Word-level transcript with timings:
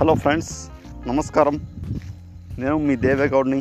Hello 0.00 0.14
friends 0.14 0.70
నమస్కారం. 1.06 1.60
నేను 2.58 2.78
మీ 2.78 2.96
దేవేగౌడ్ని. 2.96 3.60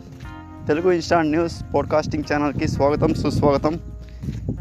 తెలుగు 0.68 0.92
ఇన్స్టా 0.92 1.22
న్యూస్ 1.22 1.64
పోడ్కాస్టింగ్ 1.74 2.24
ఛానల్కి 2.34 2.68
స్వాగతం 2.68 3.14
సుస్వాగతం. 3.14 3.80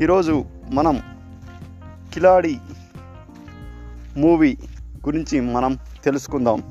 ఈరోజు 0.03 0.45
మనం 0.71 1.03
కిలాడి 2.15 2.59
మూవీ 4.17 4.59
గురించి 5.07 5.41
మనం 5.41 5.79
తెలుసుకుందాం. 6.05 6.63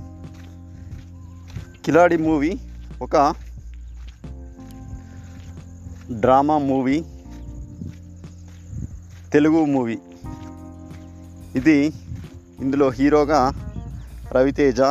కిలాడి 1.85 2.17
మూవీ 2.17 2.59
ఒక 3.01 3.35
డ్రామా 6.11 6.57
మూవీ 6.57 7.03
తెలుగు 9.33 9.65
మూవీ. 9.65 9.97
ఇది 11.55 11.93
ఇందులో 12.59 12.89
హీరోగా 12.89 13.64
రవితేజ 14.35 14.81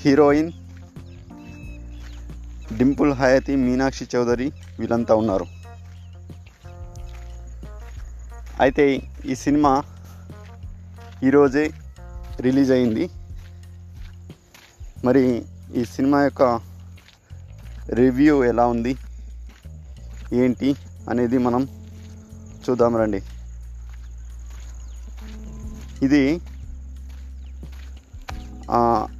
హీరోయిన్ 0.00 0.50
డింపుల్ 2.78 3.12
హయతి 3.12 3.54
మీనాక్షి 3.56 4.04
చౌదరి 4.12 4.46
వీళ్ళంతా 4.78 5.14
ఉన్నారు. 5.14 5.46
అయితే 8.60 8.86
ఈ 9.26 9.34
సినిమా 9.34 9.72
ఈరోజే 11.24 11.64
రిలీజ్ 12.46 12.72
అయింది. 12.76 13.04
మరి 15.04 15.24
ఈ 15.74 15.84
సినిమా 15.84 16.18
యొక్క 16.22 16.42
రివ్యూ 18.00 18.44
ఎలా 18.44 18.66
ఉంది? 18.66 18.92
ఏంటి 20.42 20.70
అనేది 21.10 21.38
మనం 21.38 21.62
చూద్దాం 22.64 22.96
రండి. 22.96 23.20
ఇది 26.02 26.24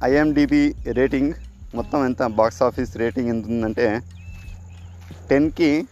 ఐఎండిబి 0.03 0.75
రేటింగ్ 0.91 1.33
మొత్తం 1.73 2.05
ఎంత? 2.05 2.23
బాక్స్ 2.23 2.61
ఆఫీస్ 2.63 2.97
రేటింగ్ 2.97 3.29
ఎంత 3.29 3.45
ఉందంటే 3.45 4.01
టెన్కి 5.29 5.87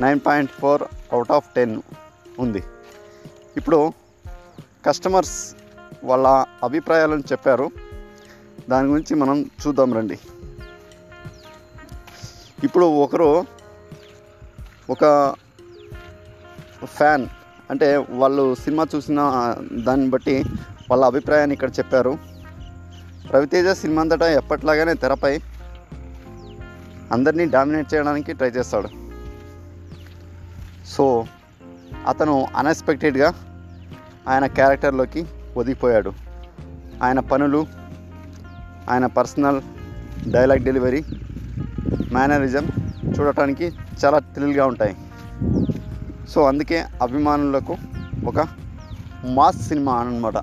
nine 0.00 0.20
point 0.26 0.50
four 0.50 0.82
out 1.12 1.32
of 1.32 1.54
ten 1.54 1.82
ఉంది. 2.38 2.62
ఇప్పుడు 3.56 3.92
కస్టమర్స్ 4.86 5.54
వాళ్ళ 6.04 6.44
అభిప్రాయాలను 6.62 7.24
చెప్పారు. 7.32 7.70
దాని 8.68 8.88
గురించి 8.88 9.14
మనం 9.14 9.50
చూద్దాం 9.66 9.94
రండి. 9.94 10.18
ఇప్పుడు 12.64 12.86
ఒకరు 12.86 13.44
ఒక 14.90 15.34
ఫ్యాన్ 16.84 17.26
అంటే 17.70 17.96
వాళ్ళు 17.96 18.54
సినిమా 18.54 18.86
చూసిన 18.94 19.20
దాన్ని 19.72 20.10
బట్టి 20.10 20.44
వాళ్ళ 20.90 21.04
అభిప్రాయాన్ని 21.04 21.54
ఇక్కడ 21.54 21.70
చెప్పారు. 21.70 22.18
రవితేజ 23.34 23.68
సినిమా 23.68 24.02
అంతటా 24.02 24.28
ఎప్పట్లాగానే 24.30 24.94
తెరపై 24.94 25.40
అందరినీ 27.12 27.44
డామినేట్ 27.44 27.94
చేయడానికి 27.94 28.32
ట్రై 28.32 28.48
చేస్తాడు. 28.48 28.88
సో 30.86 31.26
అతను 32.06 32.46
అన్ఎక్స్పెక్టెడ్గా 32.56 33.34
ఆయన 34.28 34.46
క్యారెక్టర్లోకి 34.46 35.26
ఒదిగిపోయాడు. 35.56 36.12
ఆయన 37.02 37.20
పనులు 37.20 37.66
ఆయన 38.90 39.06
పర్సనల్ 39.06 39.60
డైలాగ్ 40.30 40.64
డెలివరీ 40.64 41.04
మేనరిజం 42.12 42.68
చూడటానికి 43.18 43.72
చాలా 44.04 44.18
థ్రిల్గా 44.18 44.66
ఉంటాయి. 44.66 44.96
సో 46.28 46.42
అందుకే 46.44 46.84
అభిమానులకు 47.02 47.76
ఒక 48.26 48.48
మాస్ 49.24 49.68
సినిమా 49.68 49.94
అన్నమాట 49.94 50.38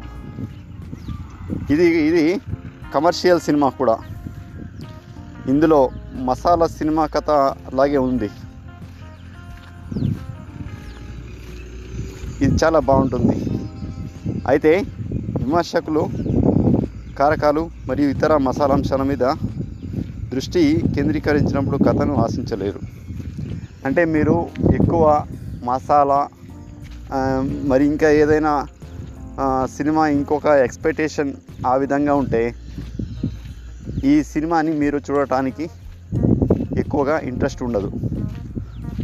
ఇది 1.74 1.86
ఇది 2.10 2.26
కమర్షియల్ 2.94 3.42
సినిమా 3.48 3.68
కూడా. 3.80 3.96
ఇందులో 5.52 5.80
మసాలా 6.28 6.68
సినిమా 6.80 7.04
కథ 7.16 7.32
అలాగే 7.70 8.00
ఉంది. 8.10 8.30
ఇది 12.44 12.54
చాలా 12.64 12.80
బాగుంటుంది. 12.90 13.38
అయితే 14.52 14.74
విమర్శకులు 15.42 16.04
కారకాలు 17.20 17.64
మరియు 17.90 18.10
ఇతర 18.16 18.38
మసాలాంశాల 18.48 19.04
మీద 19.12 19.26
దృష్టి 20.34 20.62
కేంద్రీకరించినప్పుడు 20.96 21.78
కథను 21.88 22.14
ఆశించలేరు. 22.26 22.82
అంటే 23.88 24.04
మీరు 24.16 24.36
ఎక్కువ 24.80 25.04
మసాలా 25.70 26.22
మరి 27.72 27.84
ఇంకా 27.92 28.10
ఏదైనా 28.24 28.54
సినిమా 29.76 30.08
ఇంకొక 30.08 30.46
ఎక్స్పెక్టేషన్ 30.46 31.34
ఆ 31.68 31.76
విధంగా 31.76 32.14
ఉంటే 32.16 32.56
ఈ 34.06 34.24
సినిమాని 34.24 34.72
మీరు 34.72 34.98
చూడటానికి 34.98 35.70
ఎక్కువగా 36.80 37.20
ఇంట్రెస్ట్ 37.20 37.64
ఉండదు. 37.64 37.92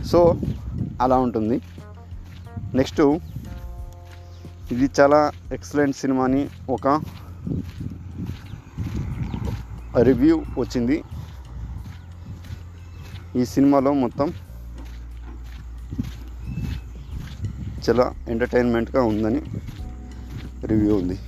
సో 0.06 0.20
అలా 1.02 1.18
ఉంటుంది. 1.18 1.62
నెక్స్ట్ 2.76 3.02
ఇది 4.74 4.90
చాలా 5.00 5.32
ఎక్సలెంట్ 5.54 5.98
సినిమాని 5.98 6.50
ఒక 6.70 6.88
రివ్యూ 10.02 10.42
వచ్చింది. 10.58 11.04
ఈ 13.36 13.46
సినిమాలో 13.46 13.94
మొత్తం 13.94 14.34
చాలా 17.90 18.14
ఎంటర్టైన్మెంట్గా 18.30 19.04
ఉందని 19.04 19.42
రివ్యూ 20.66 20.96
ఉంది. 20.96 21.20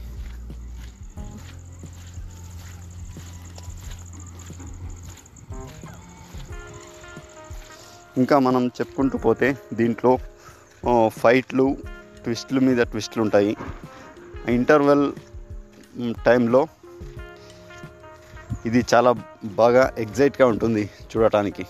ఇంకా 8.18 8.40
మనం 8.40 8.68
చెప్పుకుంటూ 8.68 9.18
పోతే 9.18 9.58
దీంట్లో 9.74 10.20
ఫైట్లు 11.10 11.78
ట్విస్టుల 12.24 12.60
మీద 12.60 12.82
ట్విస్టులు 12.92 13.24
ఉంటాయి 13.24 13.58
ఇంటర్వెల్ 14.56 15.14
టైంలో 16.26 16.68
ఇది 18.66 18.86
చాలా 18.94 19.12
బాగా 19.60 19.94
ఎగ్జైట్గా 19.98 20.48
ఉంటుంది 20.48 20.90
చూడటానికి. 21.12 21.64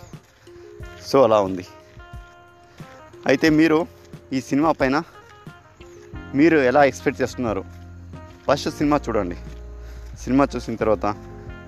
సో 1.07 1.23
అలా 1.23 1.39
ఉంది. 1.41 1.65
అయితే 3.27 3.49
మీరు 3.49 3.87
ఈ 4.33 4.41
సినిమా 4.41 4.71
పైన 4.71 5.03
మీరు 6.35 6.57
ఎలా 6.57 6.83
ఎక్స్పెక్ట్ 6.83 7.21
చేస్తున్నారు? 7.21 7.63
ఫస్ట్ 8.47 8.69
సినిమా 8.69 8.99
చూడండి. 9.07 9.37
సినిమా 10.19 10.47
చూసిన 10.55 10.75
తర్వాత 10.75 11.05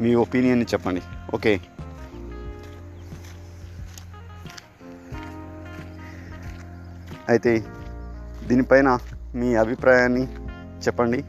మీ 0.01 0.15
ఒపీనియన్ని 0.15 0.65
చెప్పండి. 0.65 1.01
ఓకే 1.33 1.61
అయితే 7.29 7.65
దీనిపైన 8.47 8.99
మీ 9.35 9.55
అభిప్రాయాన్ని 9.55 10.23
చెప్పండి. 10.85 11.23